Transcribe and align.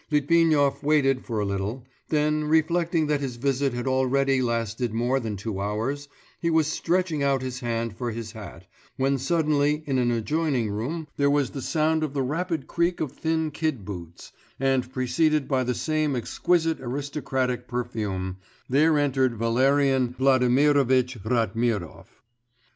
Litvinov 0.09 0.81
waited 0.81 1.23
for 1.23 1.39
a 1.39 1.45
little; 1.45 1.83
then, 2.09 2.45
reflecting 2.45 3.05
that 3.05 3.21
his 3.21 3.35
visit 3.35 3.71
had 3.75 3.85
already 3.85 4.41
lasted 4.41 4.91
more 4.95 5.19
than 5.19 5.37
two 5.37 5.59
hours, 5.61 6.07
he 6.39 6.49
was 6.49 6.65
stretching 6.65 7.21
out 7.21 7.43
his 7.43 7.59
hand 7.59 7.95
for 7.95 8.09
his 8.09 8.31
hat, 8.31 8.65
when 8.97 9.19
suddenly 9.19 9.83
in 9.85 9.99
an 9.99 10.09
adjoining 10.09 10.71
room 10.71 11.07
there 11.17 11.29
was 11.29 11.51
the 11.51 11.61
sound 11.61 12.01
of 12.03 12.15
the 12.15 12.23
rapid 12.23 12.65
creak 12.65 12.99
of 12.99 13.11
thin 13.11 13.51
kid 13.51 13.85
boots, 13.85 14.31
and 14.59 14.91
preceded 14.91 15.47
by 15.47 15.63
the 15.63 15.75
same 15.75 16.15
exquisite 16.15 16.79
aristocratic 16.81 17.67
perfume, 17.67 18.37
there 18.67 18.97
entered 18.97 19.35
Valerian 19.35 20.15
Vladimirovitch 20.17 21.19
Ratmirov. 21.23 22.07